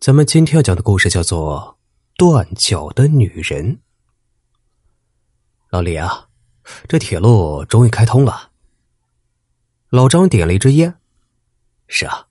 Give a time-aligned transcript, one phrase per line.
[0.00, 1.76] 咱们今天要讲的故事叫做
[2.16, 3.76] 《断脚的女人》。
[5.68, 6.26] 老李啊，
[6.88, 8.50] 这铁路终于开通了。
[9.90, 10.98] 老张点了一支烟。
[11.86, 12.28] 是啊，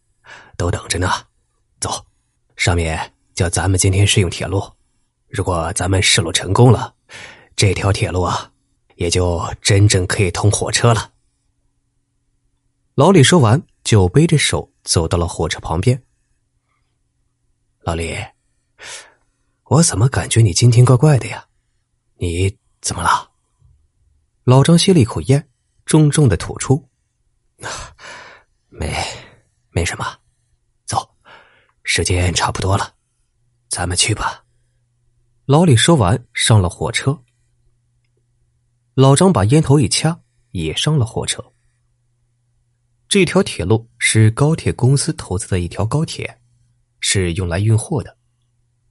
[0.58, 1.08] 都等着呢。
[1.80, 2.08] 走，
[2.56, 4.64] 上面叫咱们今天试用铁路。
[5.28, 6.96] 如果咱们试路成功了，
[7.56, 8.52] 这条铁路啊，
[8.96, 11.12] 也就真正可以通火车了。
[12.96, 16.02] 老李说完，就背着手走到了火车旁边。
[17.90, 18.16] 老李，
[19.64, 21.48] 我怎么感觉你今天怪怪的呀？
[22.18, 23.32] 你怎么了？
[24.44, 25.50] 老张吸了一口烟，
[25.88, 26.88] 重重的吐出
[28.70, 28.96] ：“没，
[29.72, 30.06] 没什么。
[30.86, 31.16] 走，
[31.82, 32.94] 时间差不多了，
[33.70, 34.46] 咱们去吧。”
[35.48, 37.24] 老李说完，上了火车。
[38.94, 40.22] 老张把烟头一掐，
[40.52, 41.44] 也上了火车。
[43.08, 46.36] 这条铁路是高铁公司投资的一条高铁。
[47.12, 48.16] 是用来运货的，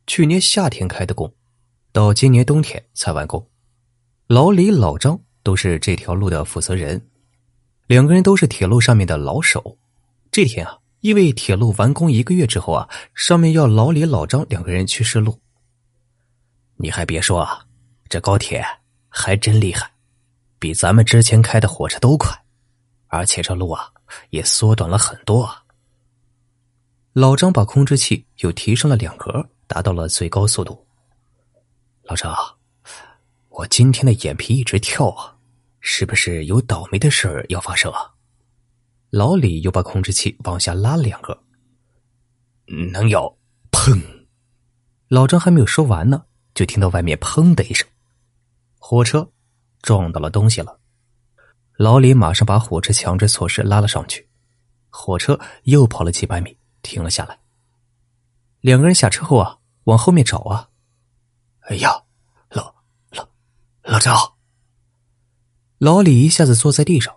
[0.08, 1.32] 去年夏天开的工，
[1.92, 3.48] 到今年冬天才完工。
[4.26, 7.00] 老李、老张都是这条路的负责人，
[7.86, 9.78] 两个人都是铁路上面的老手。
[10.32, 15.40] 这天啊，因为铁路完工一个月之后啊，上面要老李、老张两个人去试路。
[16.74, 17.64] 你还别说啊，
[18.08, 18.66] 这高铁
[19.08, 19.88] 还真厉害，
[20.58, 22.36] 比咱们之前开的火车都快，
[23.06, 23.88] 而且这路啊
[24.30, 25.62] 也缩短了很多啊。
[27.18, 30.86] 老张把控制器又提升了两格，达到了最高速度。
[32.02, 32.32] 老张，
[33.48, 35.36] 我今天的眼皮一直跳啊，
[35.80, 38.14] 是不是有倒霉的事儿要发生啊？
[39.10, 41.36] 老李又把控制器往下拉了两格。
[42.92, 43.36] 能有？
[43.72, 44.00] 砰！
[45.08, 46.22] 老张还没有说完呢，
[46.54, 47.84] 就听到外面砰的一声，
[48.78, 49.28] 火车
[49.82, 50.78] 撞到了东西了。
[51.76, 54.28] 老李马上把火车强制措施拉了上去，
[54.88, 56.56] 火车又跑了几百米。
[56.88, 57.38] 停了下来，
[58.60, 60.70] 两个人下车后啊，往后面找啊。
[61.68, 61.90] 哎呀，
[62.48, 62.74] 老
[63.10, 63.28] 老
[63.82, 64.16] 老张！
[65.76, 67.14] 老李一下子坐在地上，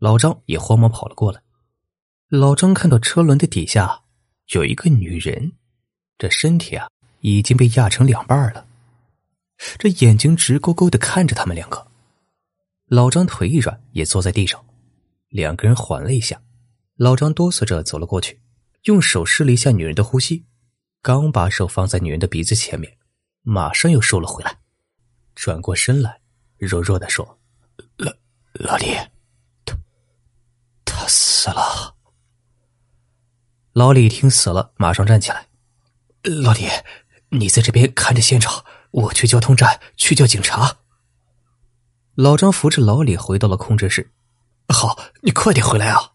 [0.00, 1.40] 老张也慌忙跑了过来。
[2.28, 4.02] 老张看到车轮的底下
[4.48, 5.52] 有一个女人，
[6.18, 6.90] 这身体啊
[7.20, 8.66] 已经被压成两半了，
[9.78, 11.86] 这眼睛直勾勾的看着他们两个。
[12.86, 14.62] 老张腿一软，也坐在地上。
[15.28, 16.42] 两个人缓了一下，
[16.96, 18.41] 老张哆嗦着走了过去。
[18.84, 20.44] 用手试了一下女人的呼吸，
[21.00, 22.98] 刚把手放在女人的鼻子前面，
[23.42, 24.58] 马上又收了回来，
[25.36, 26.20] 转过身来，
[26.58, 27.38] 弱弱的说
[27.96, 28.12] ：“老
[28.54, 28.96] 老李，
[29.64, 29.78] 他
[30.84, 31.94] 他死了。”
[33.72, 35.46] 老李听死了，马上站起来
[36.42, 36.66] ：“老李，
[37.28, 40.78] 你在这边看着现场，我去交通站去叫警察。”
[42.16, 44.10] 老张扶着老李回到了控制室。
[44.68, 46.14] “好，你快点回来啊！”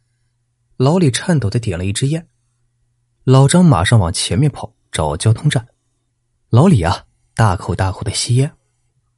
[0.76, 2.28] 老李颤抖的点了一支烟。
[3.28, 5.68] 老张马上往前面跑，找交通站。
[6.48, 8.50] 老李啊，大口大口的吸烟，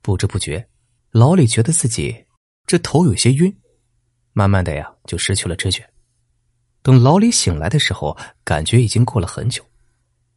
[0.01, 0.67] 不知不觉，
[1.11, 2.25] 老李觉得自己
[2.65, 3.55] 这头有些晕，
[4.33, 5.87] 慢慢的呀，就失去了知觉。
[6.81, 9.63] 等老李醒来的时候，感觉已经过了很久，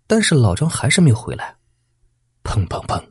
[0.06, 1.56] 但是老张还是没有回来。
[2.44, 3.03] 砰砰砰！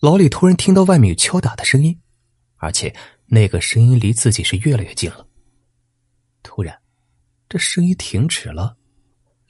[0.00, 1.98] 老李突然听到外面有敲打的声音，
[2.56, 5.26] 而且那个声音离自己是越来越近了。
[6.42, 6.78] 突然，
[7.48, 8.76] 这声音停止了。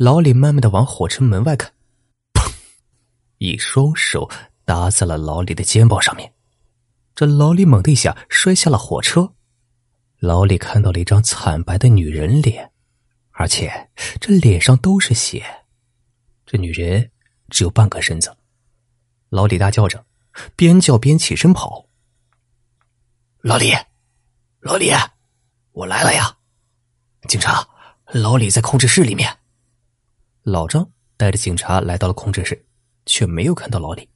[0.00, 1.70] 老李慢慢的往火车门外看，
[2.32, 2.50] 砰！
[3.36, 4.30] 一双手
[4.64, 6.32] 搭在了老李的肩膀上面，
[7.14, 9.34] 这老李猛地一下摔下了火车。
[10.18, 12.72] 老李看到了一张惨白的女人脸，
[13.32, 15.44] 而且这脸上都是血。
[16.46, 17.10] 这女人
[17.50, 18.34] 只有半个身子。
[19.28, 20.06] 老李大叫着，
[20.56, 21.84] 边叫边起身跑。
[23.42, 23.74] 老李，
[24.60, 24.90] 老李，
[25.72, 26.38] 我来了呀！
[27.28, 27.68] 警察，
[28.06, 29.36] 老李在控制室里面。
[30.42, 32.64] 老张带着警察来到了控制室，
[33.04, 34.08] 却没有看到老李。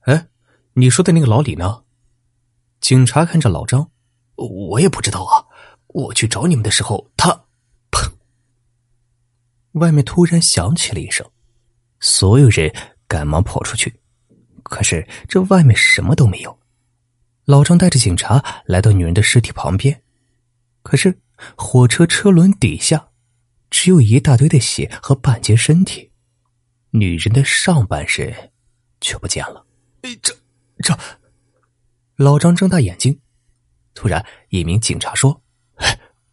[0.00, 0.26] 哎，
[0.74, 1.82] 你说的那个老李呢？
[2.80, 3.90] 警察看着老张，
[4.36, 5.44] 我也不知道啊。
[5.88, 7.30] 我去找你们的时候，他
[7.90, 8.12] 砰！
[9.72, 11.26] 外面突然响起了一声，
[12.00, 12.70] 所有人
[13.08, 13.98] 赶忙跑出去，
[14.62, 16.58] 可是这外面什么都没有。
[17.46, 20.02] 老张带着警察来到女人的尸体旁边，
[20.82, 21.18] 可是
[21.56, 23.08] 火车车轮底下。
[23.70, 26.10] 只有一大堆的血和半截身体，
[26.90, 28.52] 女人的上半身
[29.00, 29.66] 却不见了。
[30.22, 30.34] 这
[30.82, 30.96] 这，
[32.16, 33.20] 老张睁大眼睛，
[33.94, 35.42] 突然，一名警察说：“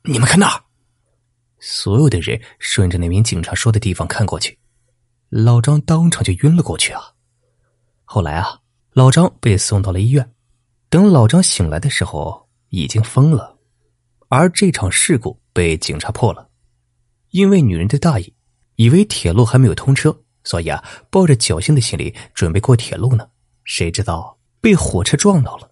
[0.04, 0.64] 你们看那儿！”
[1.60, 4.60] 所有的人顺着那名警察说的地方看过去，
[5.30, 7.02] 老张当场就晕了过去啊！
[8.04, 8.60] 后来啊，
[8.92, 10.34] 老张被送到了医院。
[10.90, 13.58] 等老张醒来的时候，已经疯了，
[14.30, 16.48] 而这场事故被警察破了。
[17.34, 18.32] 因为女人的大意，
[18.76, 23.28] 以为铁路还没有通车，所以啊，抱着侥幸的心理准备过铁路呢。
[23.64, 25.72] 谁知道被火车撞到了。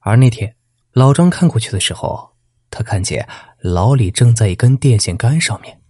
[0.00, 0.56] 而那天，
[0.92, 2.32] 老张看过去的时候，
[2.70, 3.28] 他看见
[3.60, 5.80] 老李正在一根电线杆上面，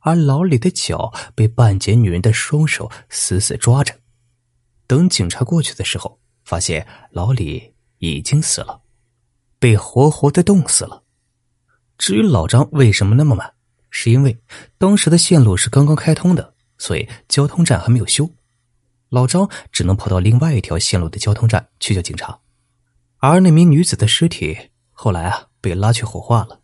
[0.00, 3.94] 而老李的脚被半截女人的双手死死抓着。
[4.86, 8.82] 等警察过去的时候，发现老李已经死了，
[9.58, 11.02] 被活活的冻死了。
[11.96, 13.54] 至于老张为什么那么慢，
[13.90, 14.38] 是因为
[14.78, 18.30] 当时的线路是刚刚开通的，所以交通站还没有修。
[19.08, 22.38] 老张只能跑到另外一条线路的交通站去叫警察。
[23.18, 24.56] 而那名女子的尸体
[24.92, 26.60] 后来啊被拉去火化了。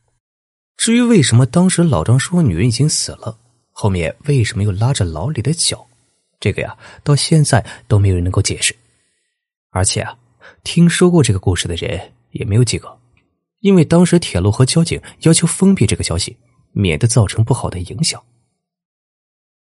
[0.76, 3.38] 至于为什么当时老张说女人已经死了，
[3.72, 5.86] 后面为什么又拉着老李的脚，
[6.38, 8.74] 这个呀到现在都没有人能够解释。
[9.70, 10.16] 而且啊，
[10.62, 12.98] 听说过这个故事的人也没有几个，
[13.60, 16.36] 因为当时铁路和交警要求封闭这个消息，
[16.78, 18.22] 免得造成不好的影响。